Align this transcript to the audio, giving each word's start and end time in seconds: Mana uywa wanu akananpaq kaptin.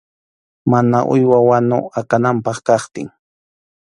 Mana 0.71 0.97
uywa 1.13 1.39
wanu 1.49 1.77
akananpaq 1.99 2.57
kaptin. 2.67 3.07